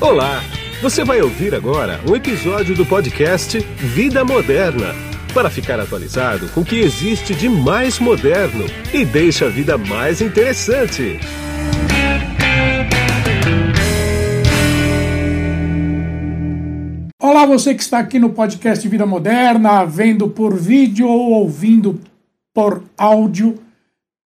[0.00, 0.42] Olá!
[0.80, 4.94] Você vai ouvir agora um episódio do podcast Vida Moderna
[5.34, 10.22] para ficar atualizado com o que existe de mais moderno e deixa a vida mais
[10.22, 11.20] interessante.
[17.20, 22.00] Olá, você que está aqui no podcast Vida Moderna, vendo por vídeo ou ouvindo
[22.54, 23.58] por áudio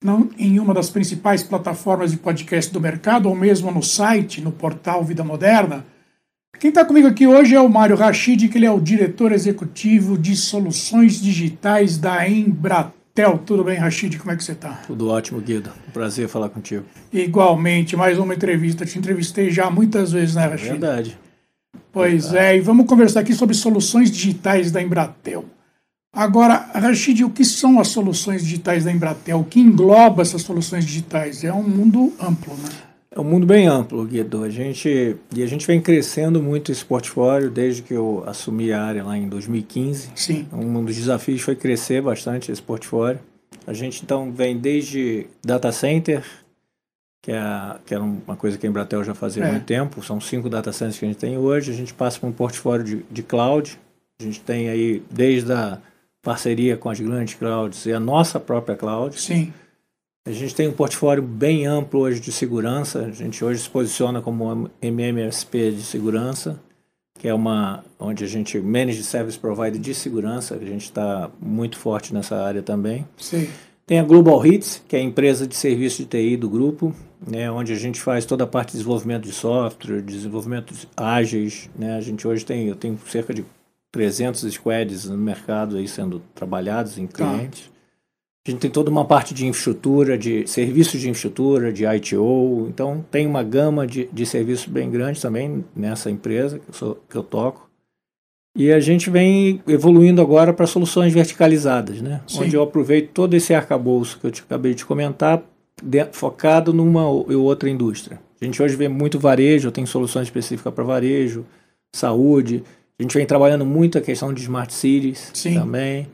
[0.03, 4.53] não, em uma das principais plataformas de podcast do mercado, ou mesmo no site, no
[4.53, 5.85] portal Vida Moderna.
[6.59, 10.17] Quem está comigo aqui hoje é o Mário Rachid, que ele é o diretor executivo
[10.17, 13.39] de soluções digitais da Embratel.
[13.45, 14.17] Tudo bem, Rachid?
[14.19, 14.71] Como é que você está?
[14.87, 15.71] Tudo ótimo, Guido.
[15.93, 16.85] Prazer falar contigo.
[17.13, 18.87] Igualmente, mais uma entrevista.
[18.87, 20.71] Te entrevistei já muitas vezes, né, Rachid?
[20.71, 21.19] Verdade.
[21.91, 22.47] Pois Verdade.
[22.47, 25.45] é, e vamos conversar aqui sobre soluções digitais da Embratel.
[26.13, 29.41] Agora, Rachid, o que são as soluções digitais da Embratel?
[29.41, 31.43] O que engloba essas soluções digitais?
[31.43, 32.69] É um mundo amplo, né?
[33.11, 34.45] É um mundo bem amplo, Guido.
[34.45, 38.83] A gente, e a gente vem crescendo muito esse portfólio desde que eu assumi a
[38.83, 40.11] área lá em 2015.
[40.15, 40.47] Sim.
[40.53, 43.21] Um dos desafios foi crescer bastante esse portfólio.
[43.67, 46.23] A gente então vem desde data center,
[47.23, 49.51] que, é, que era uma coisa que a Embratel já fazia há é.
[49.53, 50.03] muito tempo.
[50.03, 51.71] São cinco data centers que a gente tem hoje.
[51.71, 53.79] A gente passa para um portfólio de, de cloud.
[54.21, 55.79] A gente tem aí desde a
[56.23, 59.21] parceria com as grandes clouds e a nossa própria cloud.
[59.21, 59.53] Sim.
[60.25, 63.01] A gente tem um portfólio bem amplo hoje de segurança.
[63.01, 66.61] A gente hoje se posiciona como MMSP de segurança,
[67.19, 70.55] que é uma onde a gente manage service provider de segurança.
[70.55, 73.05] A gente está muito forte nessa área também.
[73.17, 73.49] Sim.
[73.85, 76.95] Tem a Global Hits, que é a empresa de serviço de TI do grupo,
[77.27, 81.69] né, onde a gente faz toda a parte de desenvolvimento de software, desenvolvimento ágeis.
[81.77, 83.45] Né, a gente hoje tem, eu tenho cerca de
[83.93, 87.19] 300 squads no mercado aí sendo trabalhados em tá.
[87.19, 87.67] clientes.
[87.67, 87.73] Tá.
[88.45, 92.67] A gente tem toda uma parte de infraestrutura, de serviços de infraestrutura, de ITO.
[92.69, 97.03] Então, tem uma gama de, de serviços bem grande também nessa empresa que eu, sou,
[97.09, 97.71] que eu toco.
[98.57, 102.21] E a gente vem evoluindo agora para soluções verticalizadas, né?
[102.27, 102.43] Sim.
[102.43, 105.41] Onde eu aproveito todo esse arcabouço que eu te, acabei de comentar,
[105.81, 108.21] de, focado numa ou outra indústria.
[108.41, 111.47] A gente hoje vê muito varejo, tenho soluções específicas para varejo,
[111.95, 112.65] saúde.
[112.99, 115.55] A gente vem trabalhando muito a questão de smart cities Sim.
[115.55, 116.09] também.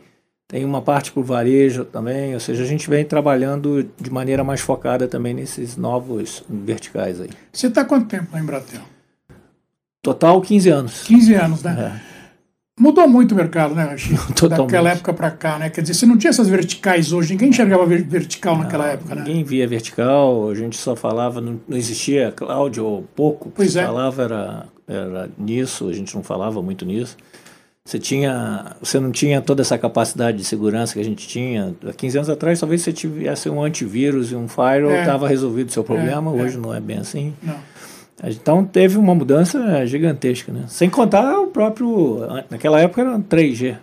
[0.46, 4.42] Tem uma parte para o varejo também, ou seja, a gente vem trabalhando de maneira
[4.42, 7.28] mais focada também nesses novos verticais aí.
[7.52, 8.80] Você está quanto tempo na Embratel?
[10.02, 11.02] Total 15 anos.
[11.02, 12.00] 15 anos, né?
[12.14, 12.17] É.
[12.78, 14.32] Mudou muito o mercado, né, Chico?
[14.48, 15.70] Daquela época para cá, né?
[15.70, 19.22] Quer dizer, você não tinha essas verticais hoje, ninguém enxergava vertical não, naquela época, né?
[19.22, 23.84] Ninguém via vertical, a gente só falava, não, não existia cloud ou pouco, pois é.
[23.84, 27.16] falava era era nisso, a gente não falava muito nisso.
[27.84, 31.74] Você tinha, você não tinha toda essa capacidade de segurança que a gente tinha.
[31.86, 35.28] Há 15 anos atrás, talvez você tivesse um antivírus e um firewall, estava é.
[35.30, 36.30] resolvido o seu problema.
[36.30, 36.60] É, Hoje é.
[36.60, 37.34] não é bem assim.
[37.42, 37.56] Não.
[38.24, 40.64] Então teve uma mudança gigantesca, né?
[40.68, 42.20] Sem contar o próprio.
[42.50, 43.76] Naquela época era 3G.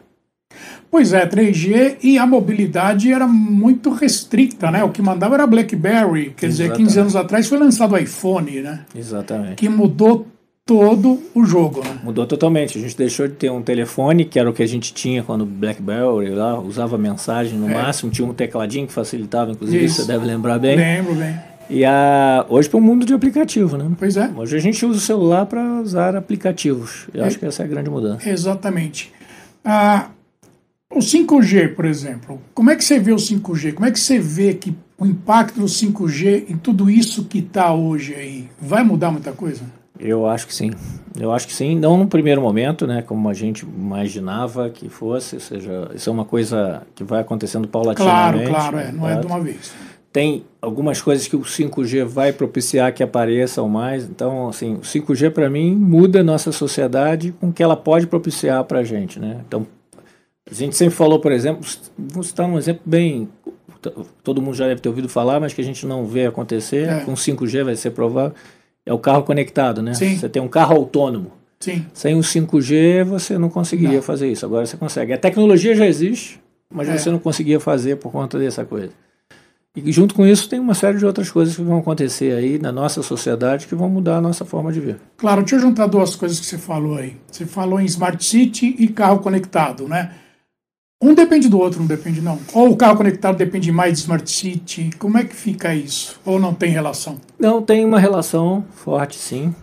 [0.90, 4.84] Pois é, 3G e a mobilidade era muito restrita, né?
[4.84, 6.78] O que mandava era BlackBerry, quer Exatamente.
[6.78, 8.86] dizer, 15 anos atrás foi lançado o iPhone, né?
[8.96, 9.56] Exatamente.
[9.56, 10.26] Que mudou
[10.66, 12.00] todo o jogo, né?
[12.04, 12.78] Mudou totalmente.
[12.78, 15.46] A gente deixou de ter um telefone, que era o que a gente tinha quando
[15.46, 17.74] BlackBerry lá usava mensagem no é.
[17.74, 20.02] máximo, tinha um tecladinho que facilitava, inclusive Isso.
[20.02, 20.76] você deve lembrar bem.
[20.76, 21.36] Lembro bem.
[21.70, 23.90] E a, hoje para o mundo de aplicativo, né?
[23.98, 24.30] Pois é.
[24.36, 27.08] Hoje a gente usa o celular para usar aplicativos.
[27.14, 27.28] Eu é.
[27.28, 28.30] acho que essa é a grande mudança.
[28.30, 29.12] Exatamente.
[29.64, 30.10] Ah,
[30.94, 33.74] o 5G, por exemplo, como é que você vê o 5G?
[33.74, 37.74] Como é que você vê que o impacto do 5G em tudo isso que está
[37.74, 38.50] hoje aí?
[38.62, 39.64] Vai mudar muita coisa?
[40.00, 40.72] Eu acho que sim.
[41.18, 45.36] Eu acho que sim, não no primeiro momento, né, como a gente imaginava que fosse,
[45.36, 48.50] ou seja, isso é uma coisa que vai acontecendo paulatinamente.
[48.50, 49.74] Claro, claro, é, não é de uma vez.
[50.16, 54.06] Tem algumas coisas que o 5G vai propiciar que apareçam mais.
[54.06, 58.08] Então, assim, o 5G para mim muda a nossa sociedade com o que ela pode
[58.08, 59.42] propiciar para a gente, né?
[59.46, 59.68] Então,
[60.50, 61.68] a gente sempre falou, por exemplo,
[61.98, 63.28] vou citar um exemplo bem
[64.24, 67.00] todo mundo já deve ter ouvido falar, mas que a gente não vê acontecer, é.
[67.02, 68.34] com 5G vai ser provável
[68.86, 69.94] é o carro conectado, né?
[69.96, 70.18] Sim.
[70.18, 71.34] Você tem um carro autônomo.
[71.60, 71.86] Sim.
[71.94, 74.02] Sem o 5G você não conseguiria não.
[74.02, 74.46] fazer isso.
[74.46, 75.12] Agora você consegue.
[75.12, 76.40] A tecnologia já existe,
[76.74, 76.98] mas é.
[76.98, 78.92] você não conseguia fazer por conta dessa coisa.
[79.76, 82.72] E junto com isso tem uma série de outras coisas que vão acontecer aí na
[82.72, 84.98] nossa sociedade que vão mudar a nossa forma de ver.
[85.18, 87.18] Claro, deixa eu juntar duas coisas que você falou aí.
[87.30, 90.12] Você falou em Smart City e carro conectado, né?
[91.02, 92.40] Um depende do outro, não depende não.
[92.54, 94.92] Ou o carro conectado depende mais de Smart City.
[94.98, 96.20] Como é que fica isso?
[96.26, 97.20] Ou não tem relação?
[97.38, 99.54] Não, tem uma relação forte, sim.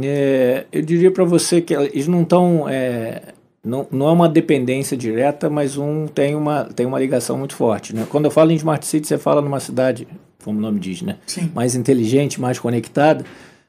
[0.00, 2.68] É, eu diria para você que eles não estão...
[2.68, 3.34] É,
[3.66, 7.94] não, não é uma dependência direta, mas um tem uma, tem uma ligação muito forte.
[7.94, 8.06] Né?
[8.08, 10.06] Quando eu falo em Smart City, você fala numa cidade,
[10.44, 11.16] como o nome diz, né?
[11.26, 11.50] Sim.
[11.52, 13.24] mais inteligente, mais conectada.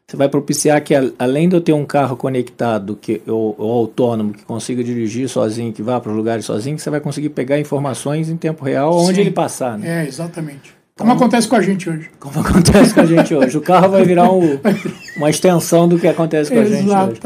[0.07, 4.33] você vai propiciar que, além de eu ter um carro conectado que ou, ou autônomo
[4.33, 8.29] que consiga dirigir sozinho, que vá para os lugares sozinho, você vai conseguir pegar informações
[8.29, 9.21] em tempo real onde Sim.
[9.21, 9.79] ele passar.
[9.79, 10.03] Né?
[10.03, 10.76] É, exatamente.
[10.97, 12.09] Como então, acontece com a gente hoje.
[12.19, 13.55] Como acontece com a gente hoje.
[13.55, 14.59] O carro vai virar um,
[15.15, 17.21] uma extensão do que acontece com a gente hoje.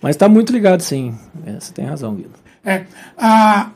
[0.00, 1.14] Mas está muito ligado, sim.
[1.44, 2.30] É, você tem razão, Guido.
[2.64, 2.86] É,
[3.18, 3.70] a,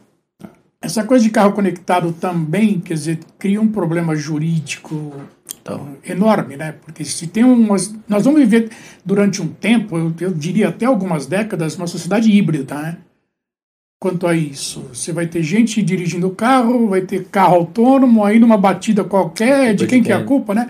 [0.81, 5.13] essa coisa de carro conectado também, quer dizer, cria um problema jurídico
[5.61, 5.87] então.
[6.03, 6.75] enorme, né?
[6.83, 7.95] Porque se tem umas.
[8.09, 8.71] Nós vamos viver
[9.05, 12.97] durante um tempo, eu, eu diria até algumas décadas, uma sociedade híbrida, né?
[13.99, 18.39] Quanto a isso, você vai ter gente dirigindo o carro, vai ter carro autônomo, aí
[18.39, 20.69] numa batida qualquer, de quem que é a culpa, né?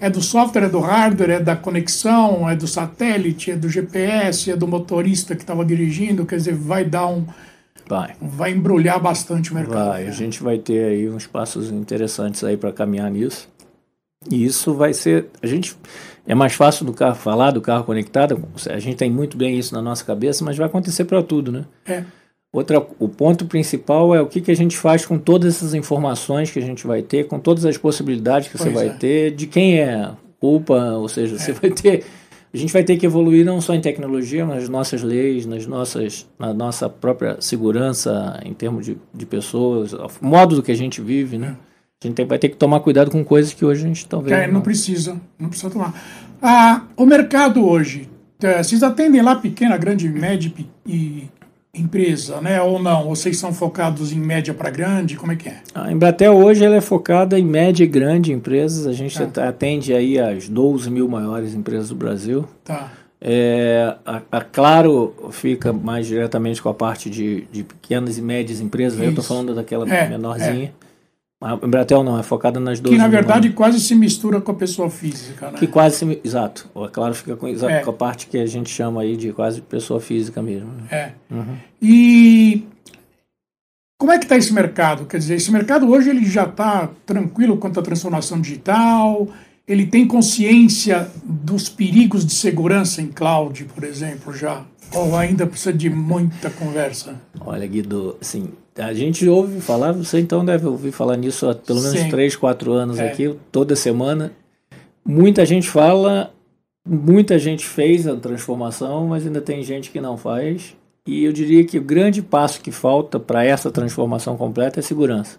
[0.00, 0.06] É.
[0.06, 4.50] é do software, é do hardware, é da conexão, é do satélite, é do GPS,
[4.50, 7.24] é do motorista que estava dirigindo, quer dizer, vai dar um,
[7.88, 8.14] Vai.
[8.20, 9.90] Vai embrulhar bastante o mercado.
[9.90, 10.08] Vai, né?
[10.08, 13.48] a gente vai ter aí uns passos interessantes aí para caminhar nisso.
[14.30, 15.26] E isso vai ser.
[15.40, 15.76] A gente.
[16.26, 19.72] É mais fácil do carro falar do carro conectado, a gente tem muito bem isso
[19.72, 21.64] na nossa cabeça, mas vai acontecer para tudo, né?
[21.86, 22.02] É.
[22.56, 26.50] Outra, o ponto principal é o que, que a gente faz com todas essas informações
[26.50, 28.92] que a gente vai ter, com todas as possibilidades que pois você vai é.
[28.94, 30.10] ter, de quem é
[30.40, 31.38] culpa, ou seja, é.
[31.38, 32.04] você vai ter
[32.54, 35.66] a gente vai ter que evoluir não só em tecnologia, mas nas nossas leis, nas
[35.66, 40.76] nossas, na nossa própria segurança em termos de, de pessoas, o modo do que a
[40.76, 41.56] gente vive, né?
[42.02, 44.46] A gente vai ter que tomar cuidado com coisas que hoje a gente talvez é,
[44.46, 45.92] não, não precisa, não precisa tomar.
[46.40, 48.08] Ah, o mercado hoje,
[48.42, 50.50] é, vocês atendem lá pequena, grande, média
[50.86, 51.28] e
[51.76, 52.60] empresa, né?
[52.60, 53.04] Ou não?
[53.04, 55.16] Vocês são focados em média para grande?
[55.16, 55.60] Como é que é?
[55.74, 58.86] A Embratel hoje ela é focada em média e grande empresas.
[58.86, 59.48] A gente tá.
[59.48, 62.44] atende aí as 12 mil maiores empresas do Brasil.
[62.64, 62.90] Tá.
[63.20, 68.60] É, a, a, Claro fica mais diretamente com a parte de, de pequenas e médias
[68.60, 69.00] empresas.
[69.00, 70.72] Eu estou falando daquela é, menorzinha.
[70.82, 70.85] É.
[71.46, 72.96] A Embratel não, é focada nas duas.
[72.96, 75.58] Que na verdade quase se mistura com a pessoa física, né?
[75.58, 76.20] Que quase se.
[76.24, 76.68] Exato.
[76.74, 77.80] É claro, fica com, exato, é.
[77.82, 80.72] com a parte que a gente chama aí de quase pessoa física mesmo.
[80.90, 81.12] É.
[81.30, 81.56] Uhum.
[81.80, 82.64] E
[83.96, 85.06] como é que está esse mercado?
[85.06, 89.28] Quer dizer, esse mercado hoje ele já está tranquilo quanto à transformação digital?
[89.68, 94.64] Ele tem consciência dos perigos de segurança em cloud, por exemplo, já?
[94.92, 97.20] Ou ainda precisa de muita conversa?
[97.40, 101.80] Olha, Guido, assim, a gente ouve falar, você então deve ouvir falar nisso há pelo
[101.80, 102.08] menos Sim.
[102.08, 103.08] 3, 4 anos é.
[103.08, 104.32] aqui, toda semana.
[105.04, 106.32] Muita gente fala,
[106.86, 110.74] muita gente fez a transformação, mas ainda tem gente que não faz.
[111.06, 115.38] E eu diria que o grande passo que falta para essa transformação completa é segurança.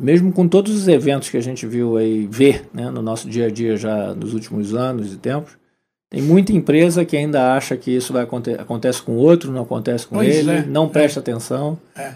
[0.00, 3.46] Mesmo com todos os eventos que a gente viu aí, ver né, no nosso dia
[3.46, 5.56] a dia já nos últimos anos e tempos,
[6.08, 10.06] tem muita empresa que ainda acha que isso vai acontecer acontece com outro, não acontece
[10.06, 10.62] com pois ele, é.
[10.62, 11.22] não presta é.
[11.22, 11.78] atenção.
[11.96, 12.12] É.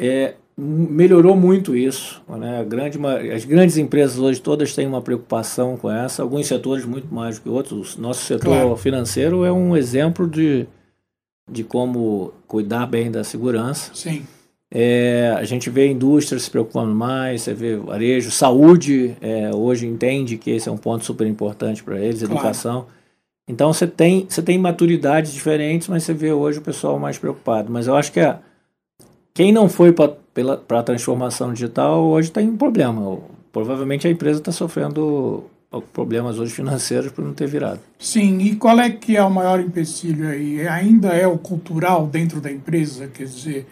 [0.00, 2.22] É, melhorou muito isso.
[2.28, 2.64] Né?
[2.64, 2.98] Grande,
[3.32, 7.42] as grandes empresas hoje todas têm uma preocupação com essa, alguns setores muito mais do
[7.42, 7.96] que outros.
[7.96, 8.76] Nosso setor claro.
[8.76, 10.66] financeiro é um exemplo de,
[11.50, 13.90] de como cuidar bem da segurança.
[13.94, 14.26] Sim.
[14.70, 19.86] É, a gente vê a indústria se preocupando mais, você vê varejo, saúde, é, hoje
[19.86, 22.34] entende que esse é um ponto super importante para eles, claro.
[22.34, 22.86] educação.
[23.48, 27.72] Então você tem, você tem maturidades diferentes, mas você vê hoje o pessoal mais preocupado.
[27.72, 28.38] Mas eu acho que a,
[29.32, 30.16] quem não foi para
[30.78, 33.18] a transformação digital hoje tem um problema.
[33.50, 35.44] Provavelmente a empresa está sofrendo
[35.92, 37.80] problemas hoje financeiros por não ter virado.
[37.98, 40.66] Sim, e qual é que é o maior empecilho aí?
[40.66, 43.06] Ainda é o cultural dentro da empresa?
[43.08, 43.66] Quer dizer,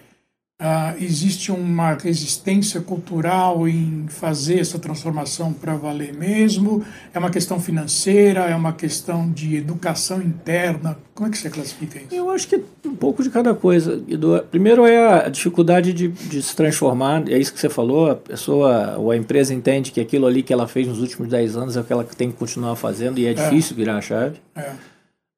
[0.59, 6.83] Uh, existe uma resistência cultural em fazer essa transformação para valer mesmo?
[7.13, 8.41] É uma questão financeira?
[8.41, 10.97] É uma questão de educação interna?
[11.15, 12.15] Como é que você classifica isso?
[12.15, 14.03] Eu acho que um pouco de cada coisa.
[14.51, 18.97] Primeiro é a dificuldade de, de se transformar, é isso que você falou, a pessoa
[18.97, 21.81] ou a empresa entende que aquilo ali que ela fez nos últimos 10 anos é
[21.83, 23.35] o que ela tem que continuar fazendo e é, é.
[23.35, 24.41] difícil virar a chave.
[24.57, 24.71] É.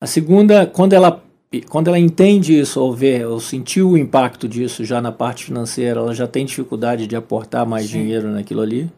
[0.00, 1.24] A segunda, quando ela
[1.68, 6.00] quando ela entende isso ou vê ou sentiu o impacto disso já na parte financeira,
[6.00, 8.02] ela já tem dificuldade de aportar mais Sim.
[8.02, 8.90] dinheiro naquilo ali.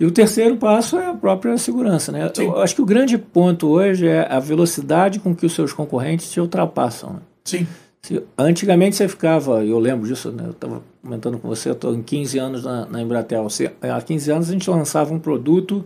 [0.00, 2.12] E o terceiro passo é a própria segurança.
[2.12, 2.30] Né?
[2.38, 6.30] Eu acho que o grande ponto hoje é a velocidade com que os seus concorrentes
[6.30, 7.14] te ultrapassam.
[7.14, 7.20] Né?
[7.44, 7.66] Sim.
[8.00, 10.44] Se, antigamente você ficava, eu lembro disso, né?
[10.46, 13.42] eu estava comentando com você, eu estou em 15 anos na, na Embratel.
[13.42, 15.84] Você, há 15 anos a gente lançava um produto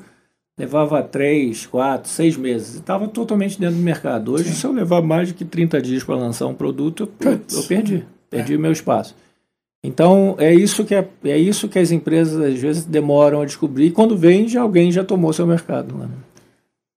[0.59, 2.77] levava três, quatro, seis meses.
[2.77, 4.33] Estava totalmente dentro do mercado.
[4.33, 4.55] Hoje, Sim.
[4.55, 8.05] se eu levar mais de que 30 dias para lançar um produto, eu, eu perdi.
[8.31, 8.59] Perdi é.
[8.59, 9.15] meu espaço.
[9.85, 13.87] Então, é isso, que é, é isso que as empresas, às vezes, demoram a descobrir.
[13.87, 15.97] E quando vende, alguém já tomou seu mercado.
[15.97, 16.09] Né?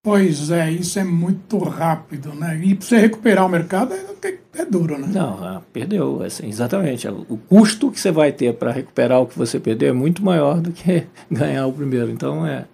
[0.04, 2.62] Pois é, isso é muito rápido, né?
[2.64, 5.08] E para você recuperar o mercado é, é duro, né?
[5.12, 7.08] Não, ah, perdeu, assim, exatamente.
[7.08, 10.62] O custo que você vai ter para recuperar o que você perdeu é muito maior
[10.62, 12.12] do que ganhar o primeiro.
[12.12, 12.66] Então, é,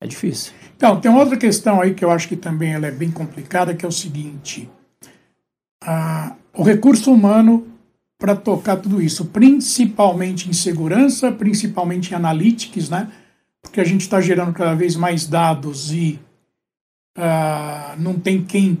[0.00, 0.52] é difícil.
[0.76, 3.84] Então, tem outra questão aí que eu acho que também ela é bem complicada, que
[3.84, 4.68] é o seguinte:
[5.82, 7.66] a, o recurso humano
[8.18, 13.10] para tocar tudo isso, principalmente em segurança, principalmente em analytics, né?
[13.62, 16.18] Porque a gente está gerando cada vez mais dados e
[17.18, 18.78] uh, não tem quem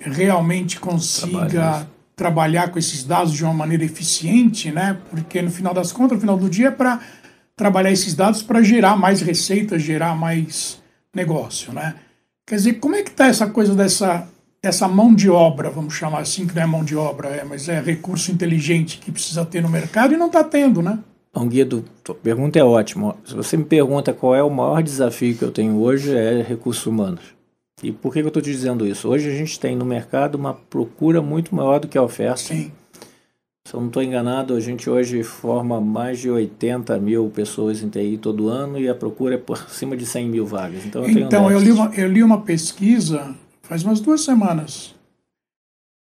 [0.00, 4.98] realmente consiga trabalhar com esses dados de uma maneira eficiente, né?
[5.08, 7.00] Porque no final das contas, no final do dia, é para
[7.58, 10.80] trabalhar esses dados para gerar mais receitas, gerar mais
[11.14, 11.96] negócio, né?
[12.46, 14.26] Quer dizer, como é que está essa coisa dessa,
[14.62, 17.68] dessa mão de obra, vamos chamar assim, que não é mão de obra, é, mas
[17.68, 20.98] é recurso inteligente que precisa ter no mercado e não está tendo, né?
[21.30, 23.16] Então, Guido, a pergunta é ótima.
[23.24, 26.86] Se você me pergunta qual é o maior desafio que eu tenho hoje, é recursos
[26.86, 27.20] humanos.
[27.82, 29.08] E por que, que eu estou te dizendo isso?
[29.08, 32.38] Hoje a gente tem no mercado uma procura muito maior do que a oferta.
[32.38, 32.72] Sim.
[33.68, 37.90] Se eu não estou enganado, a gente hoje forma mais de 80 mil pessoas em
[37.90, 40.86] TI todo ano e a procura é por cima de 100 mil vagas.
[40.86, 44.94] Então, eu, então, eu, li, uma, eu li uma pesquisa faz umas duas semanas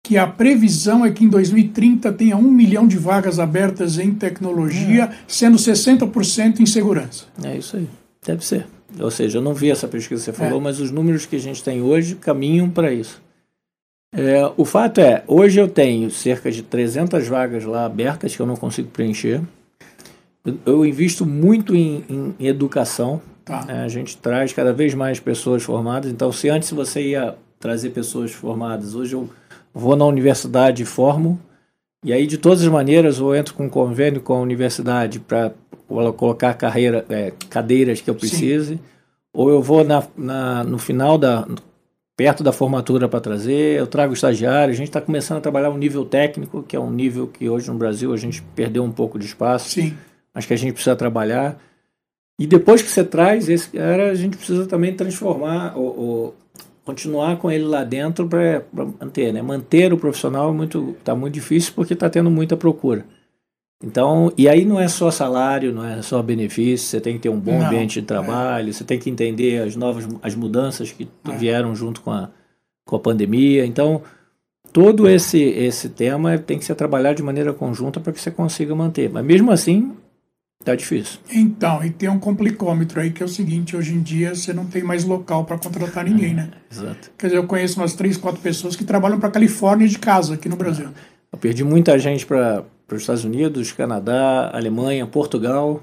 [0.04, 5.04] que a previsão é que em 2030 tenha um milhão de vagas abertas em tecnologia,
[5.04, 5.16] é.
[5.28, 7.26] sendo 60% em segurança.
[7.44, 7.88] É isso aí.
[8.26, 8.66] Deve ser.
[9.00, 10.64] Ou seja, eu não vi essa pesquisa que você falou, é.
[10.64, 13.22] mas os números que a gente tem hoje caminham para isso.
[14.14, 18.46] É, o fato é, hoje eu tenho cerca de 300 vagas lá abertas que eu
[18.46, 19.42] não consigo preencher.
[20.46, 23.20] Eu, eu invisto muito em, em, em educação.
[23.44, 23.66] Tá.
[23.68, 26.12] É, a gente traz cada vez mais pessoas formadas.
[26.12, 29.28] Então, se antes você ia trazer pessoas formadas, hoje eu
[29.74, 31.40] vou na universidade e formo.
[32.06, 35.54] E aí, de todas as maneiras, eu entro com um convênio com a universidade para
[35.88, 38.76] colocar carreira, é, cadeiras que eu precise.
[38.76, 38.80] Sim.
[39.34, 41.48] Ou eu vou na, na, no final da,
[42.16, 45.78] perto da formatura para trazer, eu trago estagiário, a gente está começando a trabalhar um
[45.78, 49.18] nível técnico, que é um nível que hoje no Brasil a gente perdeu um pouco
[49.18, 49.98] de espaço, Sim.
[50.34, 51.60] mas que a gente precisa trabalhar.
[52.40, 56.36] E depois que você traz esse cara, a gente precisa também transformar, ou, ou
[56.86, 59.42] continuar com ele lá dentro para manter, né?
[59.42, 63.06] Manter o profissional é muito, está muito difícil porque está tendo muita procura.
[63.84, 67.30] Então, e aí não é só salário, não é só benefício, você tem que ter
[67.30, 68.72] um bom não, ambiente de trabalho, é.
[68.72, 71.32] você tem que entender as novas as mudanças que é.
[71.36, 72.30] vieram junto com a,
[72.86, 73.66] com a pandemia.
[73.66, 74.02] Então,
[74.72, 78.74] todo esse esse tema tem que ser trabalhado de maneira conjunta para que você consiga
[78.74, 79.10] manter.
[79.10, 79.92] Mas mesmo assim,
[80.64, 81.20] tá difícil.
[81.30, 84.66] Então, e tem um complicômetro aí que é o seguinte, hoje em dia você não
[84.66, 86.50] tem mais local para contratar ninguém, é, né?
[86.72, 87.12] Exato.
[87.18, 90.48] Quer dizer, eu conheço umas três, quatro pessoas que trabalham para Califórnia de casa aqui
[90.48, 90.88] no Brasil.
[91.34, 95.82] Eu perdi muita gente para os Estados Unidos, Canadá, Alemanha, Portugal.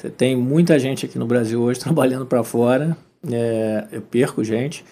[0.00, 2.96] Você tem muita gente aqui no Brasil hoje trabalhando para fora.
[3.28, 4.84] É, eu perco gente.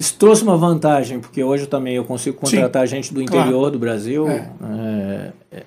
[0.00, 3.70] Isso trouxe uma vantagem, porque hoje também eu consigo contratar Sim, gente do interior claro.
[3.70, 4.28] do Brasil.
[4.28, 4.50] É.
[4.60, 5.62] É, é,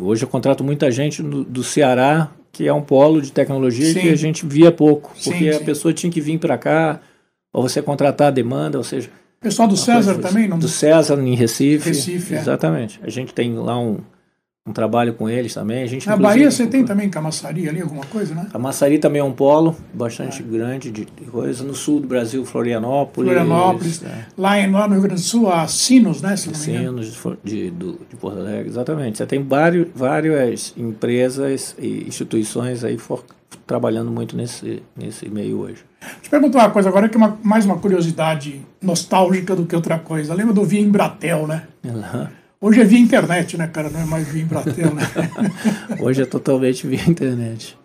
[0.00, 4.00] hoje eu contrato muita gente do, do, Ceará, que é um polo de tecnologia sim.
[4.02, 7.00] que a gente via pouco, porque sim, a pessoa tinha que vir para cá,
[7.52, 9.10] ou você contratar a demanda, ou seja.
[9.46, 10.48] Pessoal do César também?
[10.48, 10.58] Não...
[10.58, 11.90] Do César, em Recife.
[11.90, 12.38] Recife, é.
[12.38, 12.98] Exatamente.
[13.04, 13.98] A gente tem lá um,
[14.66, 15.84] um trabalho com eles também.
[15.84, 18.48] A gente, Na Bahia você tem também camaçaria ali, alguma coisa, né?
[18.50, 20.44] Camaçaria também é um polo bastante é.
[20.44, 21.62] grande de coisa.
[21.62, 23.32] No sul do Brasil, Florianópolis.
[23.32, 24.02] Florianópolis.
[24.02, 24.26] É.
[24.36, 26.36] Lá, em, lá no Rio Grande do Sul, a Sinos, né?
[26.36, 29.18] Se Sinos de, de, de Porto Alegre, exatamente.
[29.18, 33.24] Você tem vários, várias empresas e instituições aí for,
[33.64, 35.84] trabalhando muito nesse, nesse meio hoje.
[36.14, 39.74] Deixa eu perguntar uma coisa agora, que é uma, mais uma curiosidade nostálgica do que
[39.74, 40.34] outra coisa.
[40.34, 41.62] Lembra do Via Embratel, né?
[41.84, 42.26] Uhum.
[42.60, 43.90] Hoje é via internet, né, cara?
[43.90, 45.02] Não é mais via Embratel, né?
[46.00, 47.76] Hoje é totalmente via internet.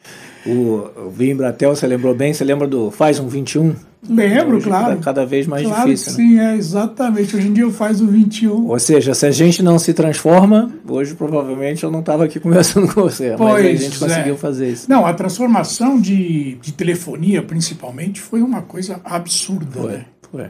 [0.46, 2.34] O, o Via Embratel, você lembrou bem?
[2.34, 3.76] Você lembra do Faz um 21?
[4.10, 4.86] Lembro, Hoje claro.
[4.86, 6.14] Cada, cada vez mais claro difícil.
[6.14, 6.54] Sim, né?
[6.54, 7.36] é, exatamente.
[7.36, 8.68] Hoje em dia eu faz o 21.
[8.68, 12.92] Ou seja, se a gente não se transforma, hoje provavelmente eu não estava aqui conversando
[12.92, 13.36] com você.
[13.38, 14.38] Pois mas a gente conseguiu é.
[14.38, 14.90] fazer isso.
[14.90, 19.80] Não, a transformação de, de telefonia, principalmente, foi uma coisa absurda.
[19.80, 20.06] Foi, né?
[20.32, 20.50] foi.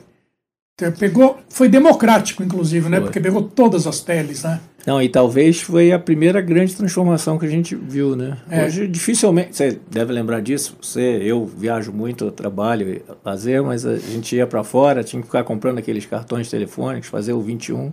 [0.98, 3.00] Pegou, foi democrático, inclusive, né?
[3.00, 4.60] Porque pegou todas as teles, né?
[4.86, 8.38] Não, e talvez foi a primeira grande transformação que a gente viu, né?
[8.50, 8.66] É.
[8.66, 13.98] Hoje, dificilmente, você deve lembrar disso, você, eu viajo muito, eu trabalho, fazer, mas a
[13.98, 17.92] gente ia para fora, tinha que ficar comprando aqueles cartões telefônicos, fazer o 21.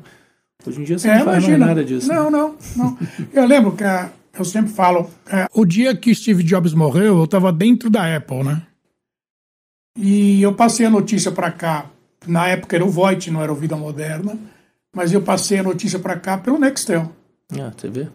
[0.66, 1.58] Hoje em dia você é, não faz imagina.
[1.58, 2.08] mais nada disso.
[2.08, 2.38] Não, né?
[2.38, 2.98] não, não.
[3.32, 7.24] eu lembro que a, eu sempre falo, é, o dia que Steve Jobs morreu, eu
[7.24, 8.62] estava dentro da Apple, né?
[9.96, 11.90] E eu passei a notícia para cá
[12.26, 14.36] na época era o Voit, não era o Vida Moderna,
[14.94, 17.12] mas eu passei a notícia para cá pelo Nextel.
[17.52, 18.08] Ah, você vê?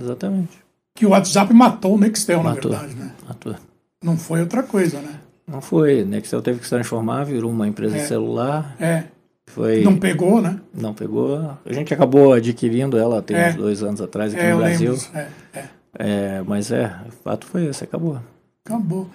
[0.00, 0.58] Exatamente.
[0.94, 3.12] Que o WhatsApp matou o Nextel, matou, na verdade, né?
[3.26, 3.56] Matou.
[4.02, 5.20] Não foi outra coisa, né?
[5.46, 6.04] Não foi.
[6.04, 8.06] Nextel teve que se transformar, virou uma empresa é.
[8.06, 8.76] celular.
[8.78, 9.04] É.
[9.46, 9.82] Foi...
[9.82, 10.60] Não pegou, né?
[10.72, 11.56] Não pegou.
[11.64, 13.48] A gente acabou adquirindo ela tem é.
[13.50, 14.96] uns dois anos atrás aqui é, no Brasil.
[15.12, 15.64] É, é.
[15.94, 18.20] é, mas é, o fato foi esse, acabou.
[18.64, 19.10] Acabou.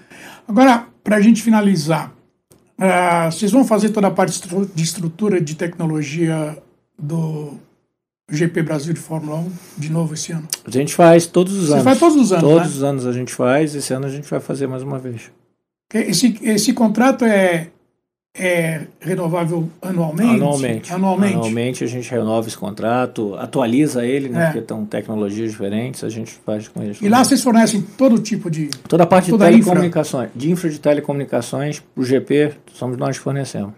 [0.46, 2.12] Agora, para a gente finalizar,
[2.78, 4.42] uh, vocês vão fazer toda a parte
[4.74, 6.58] de estrutura de tecnologia
[6.98, 7.54] do
[8.30, 10.48] GP Brasil de Fórmula 1 de novo esse ano?
[10.66, 11.84] A gente faz todos os Você anos.
[11.84, 12.75] faz todos os anos, Todos né?
[12.75, 15.32] os anos a gente faz, esse ano a gente vai fazer mais uma vez.
[15.94, 17.68] Esse, esse contrato é,
[18.36, 20.34] é renovável anualmente?
[20.36, 20.94] Anualmente.
[20.94, 21.34] Anualmente.
[21.36, 24.42] Anualmente a gente renova esse contrato, atualiza ele, né?
[24.42, 24.46] É.
[24.46, 27.00] Porque estão tecnologias diferentes, a gente faz com eles.
[27.02, 28.68] E lá vocês fornecem todo tipo de.
[28.90, 29.72] Toda a parte toda de infra.
[29.72, 33.74] telecomunicações, de infra de telecomunicações, o GP, somos nós que fornecemos.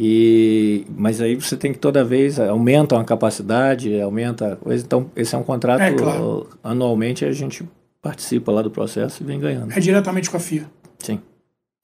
[0.00, 4.84] E, mas aí você tem que toda vez aumenta a capacidade, aumenta a coisa.
[4.84, 6.46] Então, esse é um contrato É, claro.
[6.62, 7.68] anualmente a gente
[8.00, 9.72] participa lá do processo e vem ganhando.
[9.76, 10.66] É diretamente com a FIA.
[11.00, 11.20] Sim.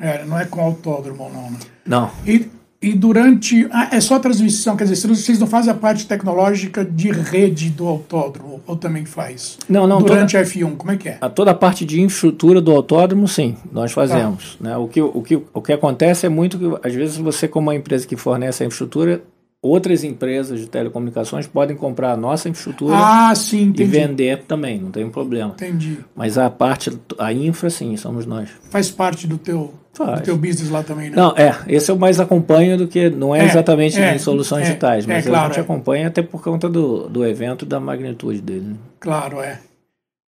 [0.00, 1.50] É, não é com o autódromo, não.
[1.50, 1.58] Né?
[1.84, 2.48] Não, E,
[2.84, 3.66] e durante.
[3.72, 7.86] Ah, é só transmissão, quer dizer, vocês não fazem a parte tecnológica de rede do
[7.86, 9.58] autódromo, ou também faz?
[9.68, 10.02] não, não.
[10.02, 11.18] durante a F1, como é que é?
[11.20, 14.58] A toda a parte de infraestrutura do autódromo, sim, nós fazemos.
[14.60, 14.76] Né?
[14.76, 17.74] O, que, o, que, o que acontece é muito que, às vezes, você, como uma
[17.74, 19.22] empresa que fornece a infraestrutura,
[19.64, 24.90] outras empresas de telecomunicações podem comprar a nossa infraestrutura Ah, sim, e vender também, não
[24.90, 25.52] tem problema.
[25.54, 25.98] Entendi.
[26.14, 28.50] Mas a parte, a infra, sim, somos nós.
[28.68, 30.20] Faz parte do teu, Faz.
[30.20, 31.16] do teu business lá também, né?
[31.16, 34.64] Não, é, esse eu mais acompanho do que, não é, É, exatamente é, em soluções
[34.64, 35.62] é, digitais, é, mas claro, a gente é.
[35.62, 38.66] acompanha até por conta do, do evento e da magnitude dele.
[38.66, 38.76] né?
[39.00, 39.60] Claro, é.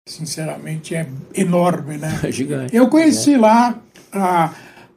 [0.05, 2.19] Sinceramente, é enorme, né?
[2.23, 2.75] É gigante.
[2.75, 3.79] Eu conheci lá
[4.11, 4.51] ah,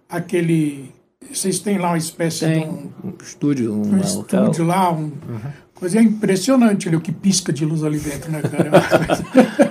[0.09, 0.93] aquele.
[1.33, 5.11] Vocês têm lá uma espécie Tem de um, um estúdio, um, um estúdio lá, um,
[5.75, 8.71] coisa impressionante ali, o que pisca de luz ali dentro, né, cara?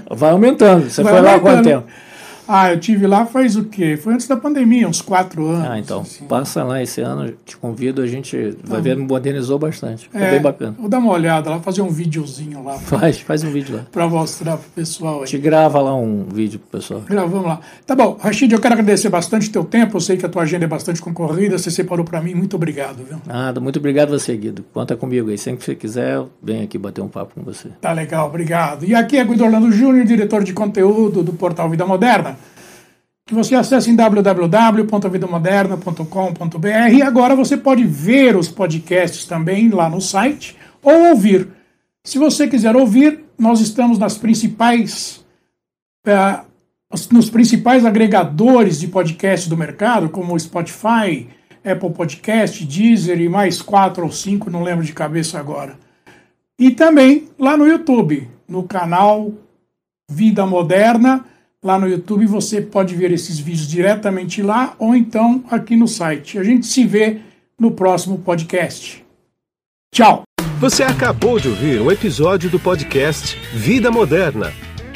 [0.15, 0.89] Vai aumentando.
[0.89, 1.81] Você Vai foi lá há quanto aumentando.
[1.83, 2.02] tempo?
[2.47, 3.97] Ah, eu tive lá faz o quê?
[3.97, 5.69] Foi antes da pandemia, uns quatro anos.
[5.69, 6.25] Ah, então, assim.
[6.25, 10.09] passa lá esse ano, te convido, a gente vai ver, modernizou bastante.
[10.13, 10.75] É, bem bacana.
[10.77, 13.85] Vou dar uma olhada lá, fazer um videozinho lá Faz, faz um vídeo lá.
[13.91, 15.27] para mostrar pro pessoal aí.
[15.27, 17.01] Te grava lá um vídeo pro pessoal.
[17.01, 17.59] Gravamos lá.
[17.85, 19.97] Tá bom, Rashid, eu quero agradecer bastante teu tempo.
[19.97, 21.57] Eu sei que a tua agenda é bastante concorrida.
[21.57, 22.33] Você separou para mim.
[22.33, 23.17] Muito obrigado, viu?
[23.25, 24.63] Nada, muito obrigado você, Guido.
[24.73, 25.38] Conta comigo aí.
[25.38, 27.70] Sempre que você quiser, eu venho aqui bater um papo com você.
[27.81, 28.85] Tá legal, obrigado.
[28.85, 32.37] E aqui é Guido Orlando Júnior, diretor de conteúdo do portal Vida Moderna.
[33.25, 40.01] Que você acesse em www.vidamoderna.com.br e agora você pode ver os podcasts também lá no
[40.01, 41.48] site ou ouvir.
[42.03, 45.24] Se você quiser ouvir, nós estamos nas principais
[46.05, 46.40] eh,
[47.12, 51.27] nos principais agregadores de podcast do mercado, como Spotify,
[51.64, 55.77] Apple Podcast, Deezer e mais quatro ou cinco, não lembro de cabeça agora.
[56.59, 59.31] E também lá no YouTube, no canal
[60.09, 61.25] Vida Moderna.
[61.63, 66.37] Lá no YouTube você pode ver esses vídeos diretamente lá ou então aqui no site.
[66.37, 67.21] A gente se vê
[67.57, 69.03] no próximo podcast.
[69.93, 70.23] Tchau!
[70.59, 74.51] Você acabou de ouvir um episódio do podcast Vida Moderna.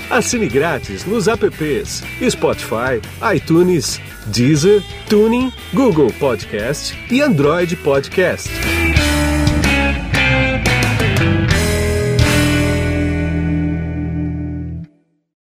[0.09, 3.01] Assine grátis nos apps Spotify,
[3.35, 8.49] iTunes, Deezer, Tuning, Google Podcast e Android Podcast.